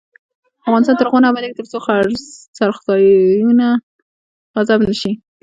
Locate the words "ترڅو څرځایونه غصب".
1.59-4.79